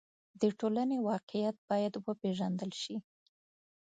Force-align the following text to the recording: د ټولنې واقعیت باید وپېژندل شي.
د 0.41 0.43
ټولنې 0.59 0.97
واقعیت 1.09 1.55
باید 1.69 1.93
وپېژندل 2.05 2.71
شي. 2.81 2.95